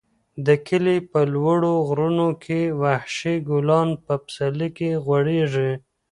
د 0.45 0.47
کلي 0.67 0.97
په 1.11 1.19
لوړو 1.33 1.73
غرونو 1.87 2.27
کې 2.43 2.61
وحشي 2.81 3.35
ګلان 3.49 3.89
په 4.05 4.13
پسرلي 4.23 4.69
کې 4.77 4.89
غوړېږي. 5.05 5.71